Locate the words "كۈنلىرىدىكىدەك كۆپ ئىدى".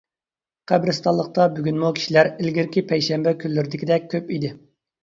3.45-4.57